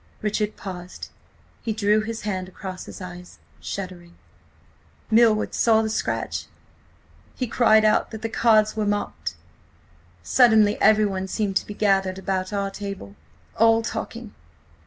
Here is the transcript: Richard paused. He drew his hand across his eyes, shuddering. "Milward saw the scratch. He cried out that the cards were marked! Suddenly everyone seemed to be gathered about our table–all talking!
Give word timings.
Richard 0.23 0.55
paused. 0.57 1.09
He 1.61 1.73
drew 1.73 2.01
his 2.01 2.21
hand 2.21 2.49
across 2.49 2.85
his 2.85 3.01
eyes, 3.01 3.37
shuddering. 3.59 4.15
"Milward 5.11 5.53
saw 5.53 5.83
the 5.83 5.91
scratch. 5.91 6.47
He 7.35 7.45
cried 7.45 7.85
out 7.85 8.09
that 8.09 8.23
the 8.23 8.27
cards 8.27 8.75
were 8.75 8.87
marked! 8.87 9.35
Suddenly 10.23 10.81
everyone 10.81 11.27
seemed 11.27 11.55
to 11.57 11.67
be 11.67 11.75
gathered 11.75 12.17
about 12.17 12.51
our 12.51 12.71
table–all 12.71 13.83
talking! 13.83 14.33